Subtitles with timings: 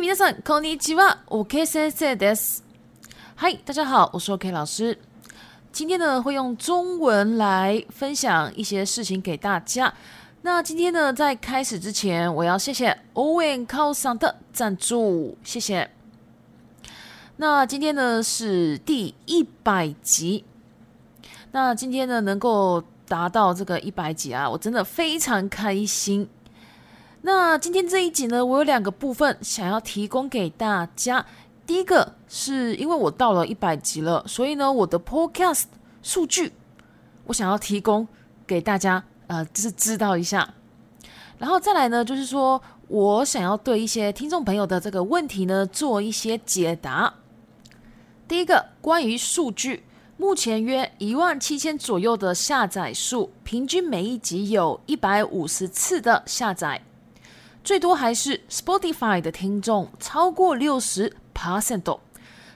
[0.00, 1.18] 皆さんこんにちは。
[1.28, 2.62] OK 先生です。
[3.36, 4.98] 嗨，大家好，我是 OK 老师。
[5.72, 9.94] 今天呢，会用中文来分享一些事情给大家。
[10.42, 15.90] 那今天呢，在开始之前，我要谢谢 Owen 靠上的赞助，谢谢。
[17.36, 20.44] 那今天呢是第一百集。
[21.52, 26.28] 那今天呢，能够达到这个一百集啊，我真的非常开心。
[27.23, 31.23] 那今天这一集呢，我有两个部分想要提供给大家。
[31.67, 35.65] 第一个是因为我到了一百集了，所以呢，我的 Podcast
[36.01, 36.53] 数据
[37.25, 38.07] 我想要提供
[38.47, 40.55] 给大家，呃，就是知道一下。
[41.37, 47.13] 然后再来呢，就是说我想要对一些听众朋友的这个问题呢做一些解答。
[48.27, 49.83] 第一个，关于数据，
[50.17, 56.81] 目前约一万七千左右的下载数，平均每一集有一百五十次的下载。
[57.63, 61.99] 最多还是 Spotify 的听众超过六十 percent，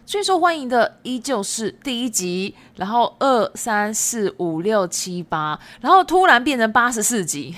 [0.06, 7.56] 最受欢迎的依旧是第一集，然后二三四五六七八，然后突然变成八十四集。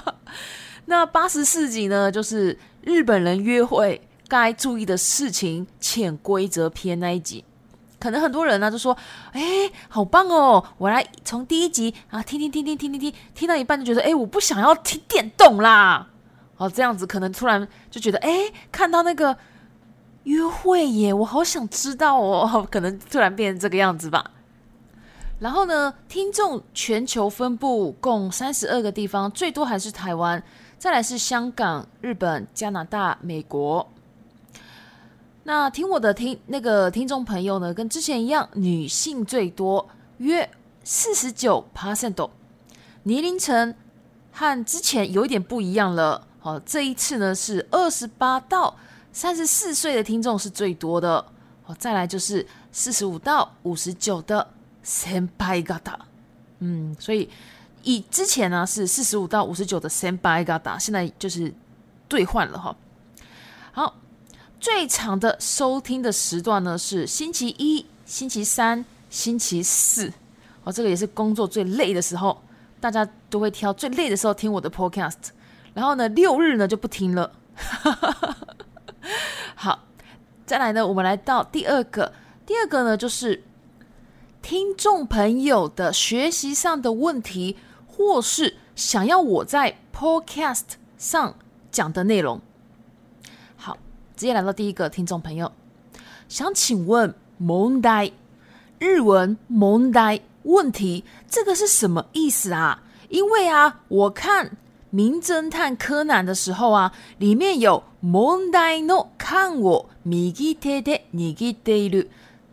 [0.86, 7.44] 那八十四集呢，就是日本人约会该注意的事情潜规则篇那一集。
[7.98, 8.96] 可能很多人呢就说
[9.32, 10.64] ：“哎，好棒哦！
[10.76, 16.08] 我来从第一集啊听听听听听听听，听到一半就觉得，哎，我不想要听电动啦。”
[16.58, 19.36] 哦，这样子可能突然就觉得，哎，看到那个
[20.24, 24.32] 约会耶，我好想知道哦， 可能突然变成这个样子吧。
[25.38, 30.42] 然后呢，听众全球分布共三十二个地方，最多还是台湾，
[30.78, 33.88] 再来是香港、日本、加拿大、美国。
[35.44, 39.88] 那听我的听那个听众朋友呢，跟之前一样，女性最多，
[40.18, 40.50] 约
[40.82, 42.28] 四十九 percent，
[43.04, 43.74] 年龄层
[44.32, 46.26] 和之前有一点不一样了。
[46.48, 48.74] 好，这一次呢是二十八到
[49.12, 51.22] 三十四岁的听众是最多的。
[51.62, 54.48] 好，再来就是四十五到五十九的
[54.82, 55.94] senpai gata。
[56.60, 57.28] 嗯，所以
[57.82, 61.52] 以之前呢是四十五到五十九的 senpai gata，现在就是
[62.08, 62.74] 兑换了哈。
[63.72, 63.94] 好，
[64.58, 70.10] 最长的收听的时段呢是星期一、星期三、星期四。
[70.64, 72.40] 哦，这个也是工作最累的时候，
[72.80, 75.36] 大家都会挑最累的时候听我的 podcast。
[75.74, 77.32] 然后呢，六日呢就不听了。
[79.54, 79.84] 好，
[80.46, 82.12] 再来呢，我们来到第二个，
[82.46, 83.42] 第二个呢就是
[84.42, 90.62] 听众朋友的学习上的问题，或是想要我在 Podcast
[90.96, 91.34] 上
[91.70, 92.40] 讲的内容。
[93.56, 93.76] 好，
[94.16, 95.52] 直接来到第一个听众朋友，
[96.28, 98.12] 想请问蒙呆
[98.78, 102.82] 日文蒙呆问题，这个是什么意思啊？
[103.08, 104.56] 因为啊，我看。
[104.90, 112.04] 名侦探柯南的时候啊，里面有蒙呆诺看我米吉特特尼吉德鲁，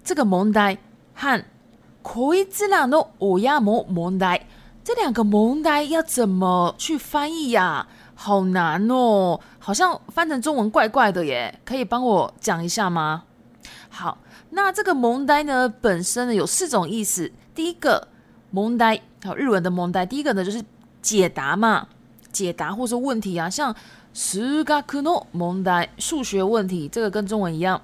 [0.03, 0.77] 这个蒙呆
[1.13, 1.43] 和
[2.01, 4.47] 奎兹拉诺欧亚摩蒙呆
[4.83, 7.87] 这两个蒙呆要怎么去翻译呀？
[8.13, 13.23] 好难哦，好像翻成中文怪怪的耶，可以帮我讲一下吗？
[13.89, 14.17] 好，
[14.51, 17.31] 那这个蒙呆呢，本身呢有四种意思。
[17.53, 18.07] 第一个
[18.51, 20.63] 蒙呆，好日文的蒙呆，第一个呢就是
[21.01, 21.87] 解答嘛。
[22.34, 23.74] 解答或是问题啊，像
[24.12, 27.82] 数学の問題，数学问题，这个跟中文一样。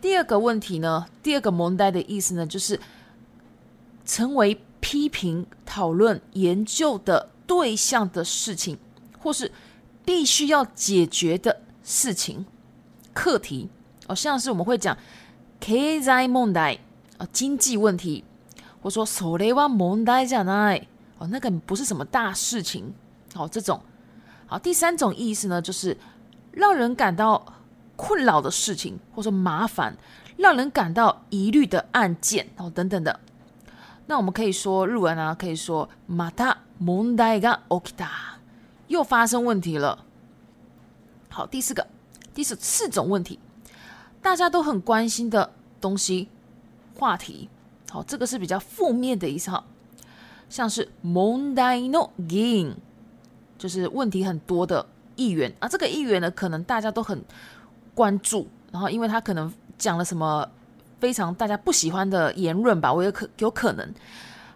[0.00, 2.80] 第二个问题呢，第二个問題的意思呢，就是
[4.04, 8.78] 成为批评、讨论、研究的对象的事情，
[9.20, 9.50] 或是
[10.04, 12.46] 必须要解决的事情、
[13.12, 13.68] 课题。
[14.06, 14.96] 哦，像是我们会讲
[15.60, 16.78] 経済問題
[17.18, 18.24] 啊，经济问题，
[18.80, 20.84] 或说それは問題じゃない。
[21.18, 22.94] 哦，那个不是什么大事情。
[23.34, 23.80] 好，这种
[24.46, 25.96] 好，第三种意思呢，就是
[26.52, 27.44] 让人感到
[27.96, 29.96] 困扰的事情，或者说麻烦，
[30.36, 33.20] 让人感到疑虑的案件，哦，等等的。
[34.06, 38.08] 那我们可以说日文啊，可以说また問題が起きた，
[38.86, 40.06] 又发生问题了。
[41.28, 41.86] 好，第四个，
[42.32, 43.38] 第四四种问题，
[44.22, 46.28] 大家都很关心的东西
[46.96, 47.50] 话题。
[47.90, 49.64] 好，这个是比较负面的意思哈，
[50.48, 52.76] 像是問題の議員。
[53.57, 54.85] 就是问题很多的
[55.15, 57.23] 议员啊，这个议员呢，可能大家都很
[57.93, 60.47] 关注，然后因为他可能讲了什么
[60.99, 63.93] 非常大家不喜欢的言论吧，我也可有可能。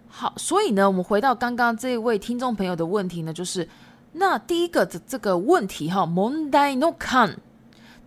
[0.10, 3.68] 好，所以呢，我们回到刚刚这位听众朋友的问题呢，就是
[4.14, 7.38] 那第一个的这个问题哈，Monday no can，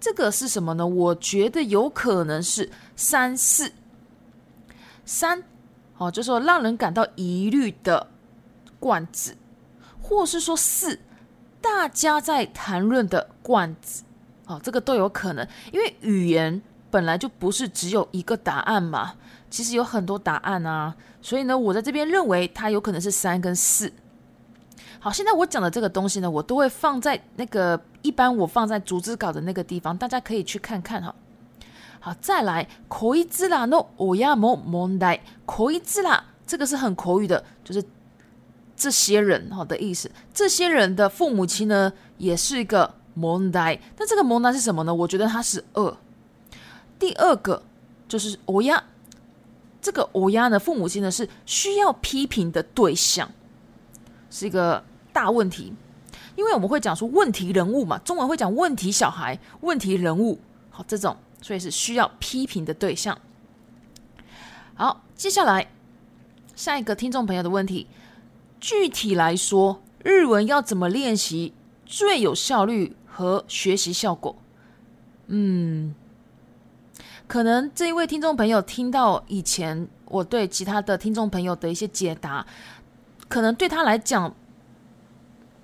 [0.01, 0.85] 这个是什么呢？
[0.85, 3.71] 我觉得有可能是三四
[5.05, 5.45] 三，
[5.99, 8.09] 哦，就是说让人感到疑虑的
[8.81, 9.37] 罐子。
[10.11, 10.99] 或是说四，
[11.61, 14.03] 大家在谈论的罐子
[14.47, 16.61] 哦，这个都有可能，因为语言
[16.91, 19.15] 本来就不是只有一个答案嘛，
[19.49, 23.93] 其实有很多答案啊，所以呢，我在这边认为它有可能是三跟四。
[24.99, 31.15] 好，现在我讲的这个东西呢，我都会放在那个一般我放在逐字稿的那个地方，大家可以去看看哈。
[32.01, 37.85] 好，再来，口一字啦，no，我要么蒙代，口语字啦，这个是很口语的，就是
[38.81, 40.11] 这些人哈的意思。
[40.33, 43.79] 这些人的父母亲呢，也是一个蒙呆。
[43.99, 44.95] 那这个蒙呆是什么呢？
[44.95, 45.97] 我觉得它是二。
[46.99, 47.63] 第二个
[48.09, 48.83] 就是欧亚，
[49.83, 53.31] 这个欧亚呢，父母亲呢是需要批评的对象，
[54.31, 54.83] 是一个
[55.13, 55.75] 大问题。
[56.37, 60.41] 因为我们会讲说问题人物嘛，中文会讲问题小孩、问题人物，
[60.71, 61.15] 好这种。
[61.43, 63.19] 所以是需要批评的对象。
[64.75, 65.71] 好，接下来
[66.55, 67.87] 下一个听众朋友的问题，
[68.61, 71.55] 具体来说，日文要怎么练习
[71.87, 74.37] 最有效率和学习效果？
[75.29, 75.95] 嗯，
[77.27, 82.47] 可能这一位听众朋友听到以前我对其他的听众朋友的一些解答，
[83.29, 84.33] 可能对他来讲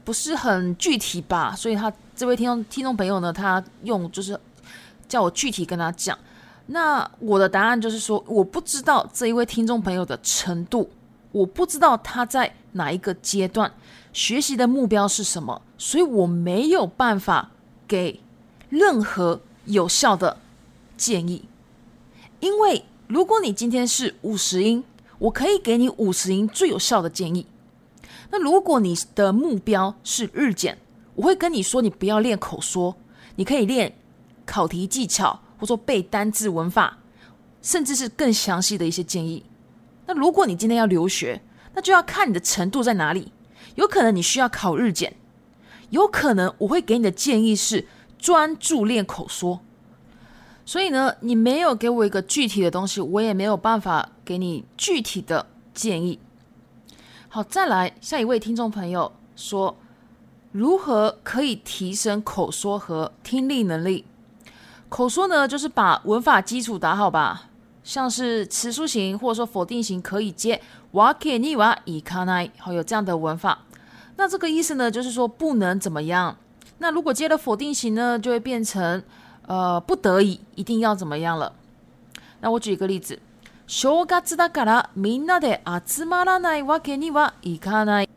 [0.05, 4.39] 不是很具体吧，所以他这位听众听众朋友呢，他用就是。
[5.09, 6.19] 叫我具体跟他讲，
[6.67, 10.91] 那我的答案就是说，我不知道这一位听众朋友的程度，
[11.37, 13.71] 我不知道他在哪一个阶段，
[14.13, 17.51] 学习的目标是什么，所以我没有办法
[17.87, 18.21] 给
[18.71, 20.39] 任何有效的
[20.97, 21.45] 建议。
[22.41, 24.83] 因为如果你今天是五十音，
[25.19, 27.47] 我可以给你五十音最有效的建议。
[28.31, 30.79] 那如果你的目标是日检，
[31.15, 32.97] 我会跟你说，你不要练口说，
[33.35, 33.95] 你可以练。
[34.47, 36.99] 考题技巧，或者说背单字、文法，
[37.63, 39.43] 甚至是更详细的一些建议。
[40.07, 41.43] 那如果你今天要留学，
[41.75, 43.33] 那就要看你的程度在哪里。
[43.75, 45.15] 有可能你需要考日检，
[45.91, 47.87] 有可能我会给你的建议是
[48.19, 49.61] 专注练口说。
[50.65, 56.19] 所以呢，你没有给我一个具体的东西，我也没有办法给你具体的建议。
[57.29, 59.77] 好，再来下一位听众朋友说，
[60.53, 64.07] 如何可以提升口说和听力能力？
[64.89, 67.51] 口说呢，就是把文法基础打好吧，
[67.86, 70.62] 像是词素型或者说否定型可以接
[70.92, 73.60] 瓦克尼瓦伊卡奈，好有这样的文法。
[74.18, 76.38] 那这个意思呢，就是说不能怎么样。
[76.78, 79.02] 那如果接了否定型呢，就会变成
[79.48, 81.54] 呃不得已一定要怎么样了。
[82.42, 83.20] 那我举一个例子，
[83.68, 88.10] 正月だからみんなで集まらないわけにはいかない。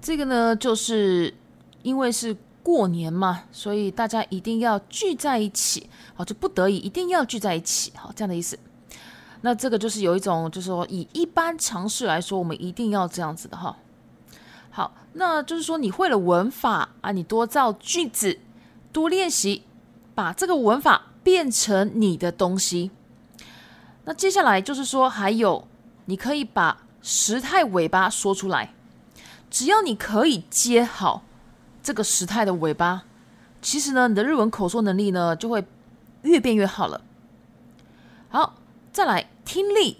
[0.00, 1.34] 这个呢，就是
[1.82, 2.36] 因为是。
[2.69, 8.59] 过年嘛，所以大家一定要聚在一起，好，就不得已一定要聚在一起，好，这样的意思。
[9.41, 13.75] 那这个就是有一种，就是说以一般常识来说，我们一定要这样子的哈。
[14.69, 18.37] 好，那就是说你会了文法啊，你多造句子，
[18.93, 19.63] 多练习，
[20.13, 22.91] 把这个文法变成你的东西。
[24.05, 25.67] 那接下来就是说，还有
[26.05, 28.75] 你可以把时态尾巴说出来，
[29.49, 31.23] 只要你可以接好。
[31.81, 33.03] 这个时态的尾巴，
[33.61, 35.63] 其实呢，你的日文口说能力呢就会
[36.21, 37.01] 越变越好了。
[38.29, 38.55] 好，
[38.91, 39.97] 再来听力，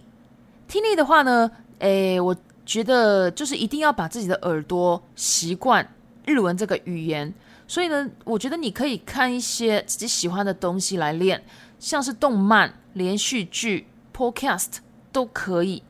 [0.68, 5.88] 听力的话呢，诶，我觉得就是一定要把自己的耳朵习惯
[6.26, 7.34] 日文这个语言。
[7.68, 11.44] 所以呢，我觉得你可以看一些自己喜欢的东西来练，
[11.80, 14.78] 像是动漫、连续剧、podcast
[15.12, 15.84] 都可以。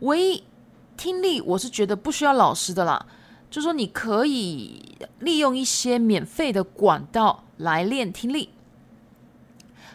[0.00, 0.44] 唯一
[0.96, 3.06] 听力，我是觉得不需要老师的啦。
[3.50, 8.50] 就说你可以利用一些免费的管道来练听力。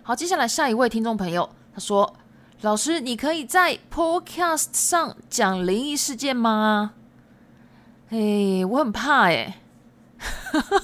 [0.02, 2.16] 好，接下来下一位听众朋友他说
[2.62, 6.94] ：“老师，你可以在 Podcast 上讲灵异事件吗？”
[8.10, 9.60] 哎，我很怕哎，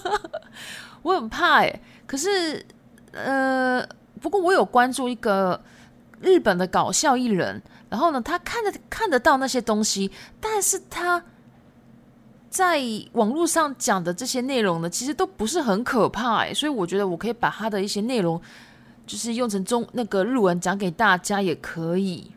[1.01, 1.81] 我很怕哎。
[2.05, 2.65] 可是
[3.11, 3.85] 呃，
[4.21, 5.61] 不过我有关注一个
[6.21, 11.23] 日本的搞笑艺人，然后呢，他看得看得到那些东西，但是他。
[12.49, 12.81] 在
[13.13, 18.41] 网络上讲的这些内容呢，其实都不是很可怕哎，所以我觉得我可以把他的一些内容，
[19.05, 22.31] 就是用成中那个日文讲给大家也可以。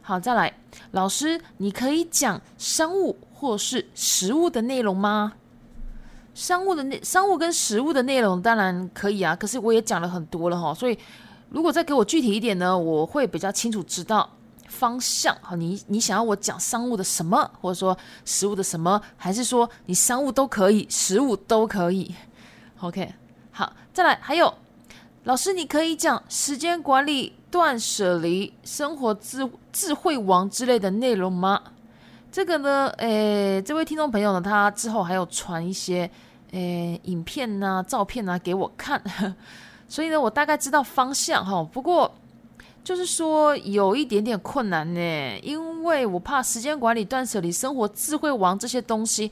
[0.00, 0.56] 好，再来，
[0.92, 5.34] 老师，你可以讲商务或是实物的内容吗？
[6.32, 10.96] 商务的内商务跟实物的内容当然可以啊，可是我也讲了很多了哈，所以
[11.50, 14.30] 如果再给我具体一点呢，我会比较清楚知道。
[14.68, 22.14] 方向好，你你想要我讲商务的什么，或者说食物的什么，还是说你商务都可以，食物都可以
[22.80, 23.12] ？OK，
[23.50, 24.54] 好，再来，还有
[25.24, 31.60] 老师，你可以讲时间管理、断舍离、生活智智慧王之类的内容吗？
[32.30, 36.08] 这个呢，诶，这位听众朋友呢，他之后还有传一些
[36.52, 39.02] 诶影片呐、照片呐给我看，
[39.88, 41.66] 所以呢，我大概知道方向哈。
[41.72, 42.14] 不过
[42.88, 49.30] 就是说有一点点困难呢，因为我怕时间管理、断舍离、生活智慧王这些东西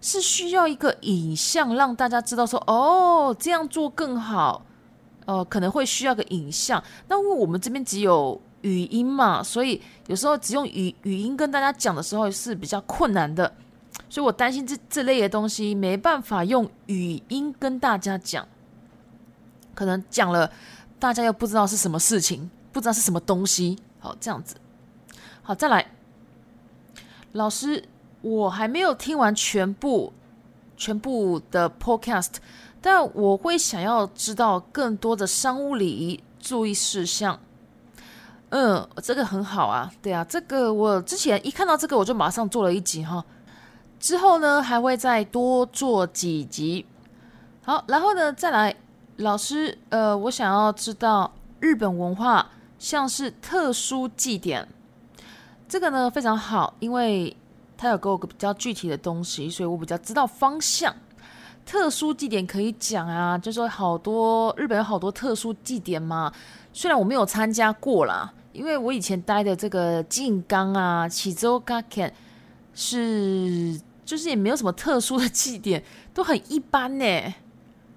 [0.00, 4.64] 是需要一个影像让大家知道说哦这样做更好，
[5.24, 6.80] 呃可能会需要个影像。
[7.08, 13.52] 那因为我们这边只有语音嘛，所以有时候只用语语音跟大家讲的时候是比较困难的。
[14.08, 18.46] 所以我担心这这类的东西没办法用语音跟大家讲，
[19.74, 20.48] 可能讲了
[21.00, 23.78] 大家又不知道是什么事情，不知道是什么东西。
[24.00, 24.56] 好，这样子，
[25.42, 25.92] 好，再来，
[27.32, 27.84] 老师，
[28.20, 30.12] 我还没有听完全部
[30.76, 32.32] 全部的 podcast，
[32.80, 37.38] 但我会想要知道更多的商务礼仪注意事项。
[38.50, 43.24] 嗯，这个很好啊，对啊，这个我之前一看到这个我就马上做了一集哈。
[43.98, 46.84] 之后呢，还会再多做几集。
[47.62, 48.74] 好，然后呢，再来，
[49.18, 52.50] 老师，呃，我想要知道日本文化，
[52.82, 54.66] 像是特殊祭典，
[55.68, 57.36] 这个呢非常好，因为
[57.78, 60.92] 他有给我个比较具体的东西，所以我比较知道方向。
[61.64, 66.32] 特殊祭典可以讲啊，就说好多日本有好多特殊祭典嘛，
[66.72, 72.14] 虽然我没有参加过啦，因为我以前待的这个静冈啊、启州 g a k e n
[72.74, 73.80] 是。
[74.04, 77.34] 就是也没有什么特殊的祭典，都很一般呢。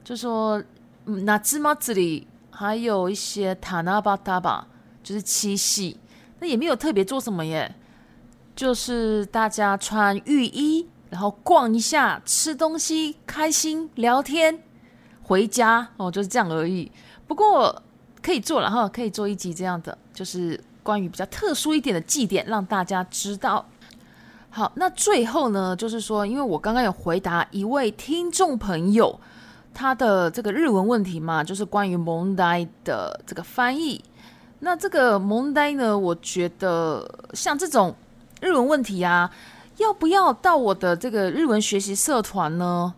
[0.03, 0.63] 就说
[1.03, 4.67] 那芝麻子里还有一些塔纳巴塔吧，
[5.05, 5.95] 就是七夕，
[6.39, 7.75] 那也没有特别做什么耶。
[8.55, 14.63] 就是大家穿浴衣，然后逛一下，吃东西，开心聊天，
[15.21, 16.91] 回家哦，就是这样而已。
[17.27, 17.83] 不过
[18.23, 23.63] 可以做了哈，可以做一集这样的，就是关于比较特殊一点的祭典，让大家知道。
[24.49, 29.19] 好，那最后呢，就是说，因为我刚刚有回答一位听众朋友
[29.73, 34.01] 他的这个日文问题嘛，就是关于蒙呆的这个翻译。
[34.65, 37.95] 那这个蒙呆呢，我觉得像这种
[38.41, 39.29] 日文问题啊，
[39.77, 42.91] 要不要到我的这个日文学习社团呢？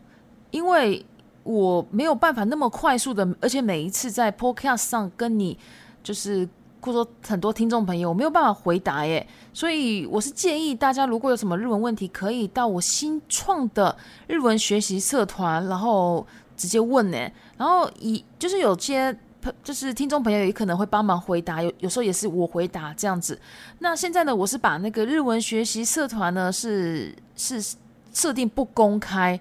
[0.52, 1.06] 因为
[1.44, 5.60] 我没有办法那么快速的，而且每一次在 Podcast 上跟你
[6.02, 6.48] 就是。
[6.80, 13.94] 或者说很多听众朋友我没有办法回答耶，所以我是建议大家如果有什么日文问题，可以到我新创的
[14.28, 17.18] 日文学习社团，然后直接问呢。
[17.58, 19.12] 然后以就是有些
[19.64, 23.40] 就是听众朋友也可能会帮忙回答，有有时候也是我回答这样子。
[23.80, 27.76] 那现在呢，我是把那个日文学习社团呢是是
[28.14, 29.40] 设定不公开。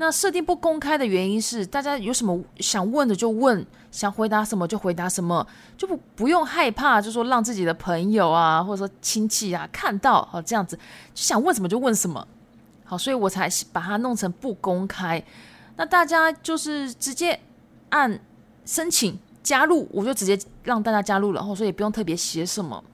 [0.00, 5.44] 那设定不公开的原因是，大家有什么想问的就问，想回答什么就回答什么，
[5.76, 10.82] 就不不用害怕，就说让自己的朋友啊，或者说亲戚啊看到，好这样子，就
[11.14, 12.24] 想问什么就问什么，
[12.84, 15.20] 好，所以我才把它弄成不公开。
[15.74, 17.40] 那大家就是直接
[17.88, 18.20] 按
[18.64, 22.84] 申请加入，我就直接让大家加入了，然后所以不用特别写什么。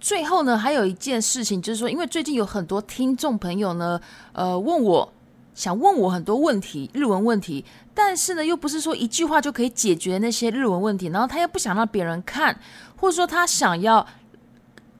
[0.00, 4.00] 最后呢，还有一件事情就是说，因为最近有很多听众朋友呢，
[4.32, 5.12] 呃，问我。
[5.54, 11.08] 想问我很多问题，日文问题，但是呢，又不是说一句话就可以解决那些日文问题。
[11.08, 12.58] 然后他又不想让别人看，
[12.96, 14.06] 或者说他想要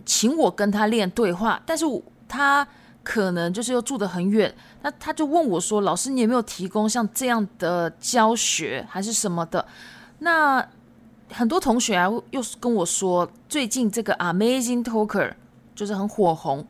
[0.04, 1.86] 请我跟他练对话，但是
[2.28, 2.68] 他
[3.02, 9.66] 可能就是又住得很远，那他就问我说：“老师，你有没有提供像这样的教学还是什么的？”
[10.22, 10.64] 那
[11.30, 15.32] 很多同学啊，又是跟我说，最近这个 Amazing Talker
[15.74, 16.64] 就是很火红。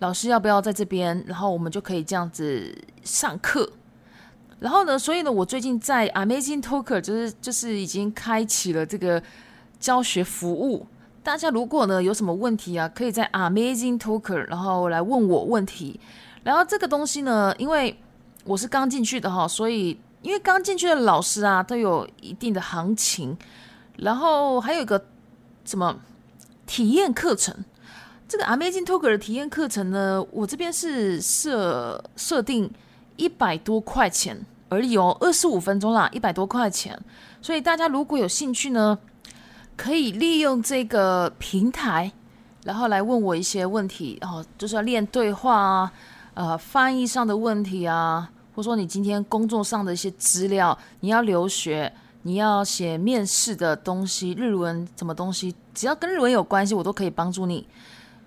[0.00, 1.24] 老师要不要在这边？
[1.26, 3.72] 然后我们就可以这样子上课。
[4.60, 9.22] 然后呢，所以呢，我最近在 Amazing Talker 就是就是已经开启了这个
[9.80, 10.86] 教学服务。
[11.22, 15.98] 大家如果呢有什么问题啊，可以在 Amazing Talker 然后来问我问题。
[16.42, 17.98] 然后这个东西呢，因为
[18.44, 23.38] 我是刚进去的哈，所以因为刚进去的老师啊都有一定的行情。
[23.98, 25.04] 然后还有一个
[25.64, 25.96] 什么
[26.66, 27.54] 体验课程。
[28.26, 32.68] 这个 Amazing Talker 的体验课程呢，我这边是设设定
[33.14, 36.98] 一百多块钱而已哦，二十五分钟啦，一百多块钱。
[37.40, 38.98] 所以大家如果有兴趣呢，
[39.76, 42.10] 可以利用这个平台，
[42.64, 45.92] 然后来问我一些问题，然后就是要练对话啊，
[46.34, 51.92] 呃，翻译上的问题啊，或者说你今天工作上的一些资料，你要留学，
[52.22, 57.66] 你要写面试的东西，日文什么东西，只要跟日文有关系，我都可以帮助你。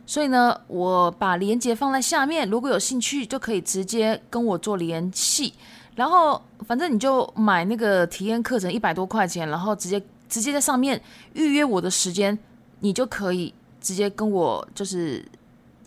[0.05, 5.53] 所以呢，我把链接放在下面，如果有兴趣就可以直接跟我做联系。
[5.96, 11.01] 然后反正你就买那个体验课程一百多块钱，然后直接直接在上面
[11.34, 12.38] 预约我的时间，
[12.81, 15.25] 你就可以直接跟我就是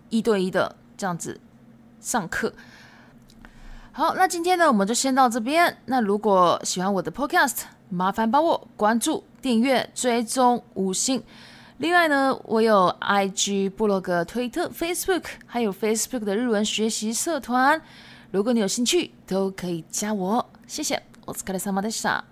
[0.09, 1.41] 一对一的这样子
[2.01, 2.53] 上课。
[3.93, 5.77] 好，那今天呢，我们就先到这边。
[5.87, 11.21] 那如果喜欢我的 Podcast，麻烦帮我关注、订阅、追踪、五星。
[11.79, 17.83] 另外呢，我有 IG、部落格、推特、Facebook，还有 Facebook 的日文学习社团。
[18.31, 20.47] 如果你有兴趣，都可以加我。
[20.69, 22.23] 谢谢，我是卡利萨玛德莎。